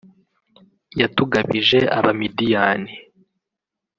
yatugabije 1.01 1.79
abamidiyani 1.97 2.93